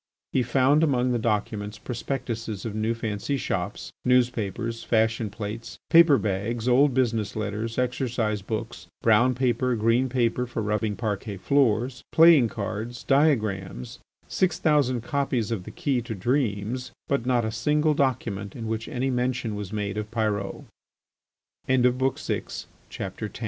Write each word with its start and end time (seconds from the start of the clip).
He 0.33 0.41
found 0.41 0.81
among 0.83 1.11
the 1.11 1.19
documents 1.19 1.77
prospectuses 1.77 2.65
of 2.65 2.73
new 2.73 2.95
fancy 2.95 3.37
shops, 3.37 3.91
newspapers, 4.03 4.83
fashion 4.83 5.29
plates, 5.29 5.77
paper 5.91 6.17
bags, 6.17 6.67
old 6.67 6.95
business 6.95 7.35
letters, 7.35 7.77
exercise 7.77 8.41
books, 8.41 8.87
brown 9.03 9.35
paper, 9.35 9.75
green 9.75 10.09
paper 10.09 10.47
for 10.47 10.63
rubbing 10.63 10.95
parquet 10.95 11.37
floors, 11.37 12.03
playing 12.11 12.49
cards, 12.49 13.03
diagrams, 13.03 13.99
six 14.27 14.57
thousand 14.57 15.01
copies 15.01 15.51
of 15.51 15.65
the 15.65 15.69
"Key 15.71 16.01
to 16.01 16.15
Dreams," 16.15 16.91
but 17.07 17.27
not 17.27 17.45
a 17.45 17.51
single 17.51 17.93
document 17.93 18.55
in 18.55 18.65
which 18.67 18.87
any 18.87 19.11
mention 19.11 19.53
was 19.53 19.71
made 19.71 19.99
of 19.99 20.09
Pyrot. 20.09 20.65
XI. 21.69 21.79
CONCL 21.79 23.31